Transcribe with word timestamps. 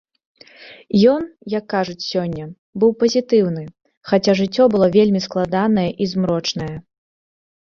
Ён, 1.15 1.23
як 1.57 1.65
кажуць 1.73 2.05
сёння, 2.11 2.45
быў 2.83 2.91
пазітыўны, 3.03 3.63
хаця 4.13 4.33
жыццё 4.41 4.63
было 4.77 4.87
вельмі 4.97 5.19
складанае 5.27 5.89
і 5.91 6.03
змрочнае. 6.17 6.75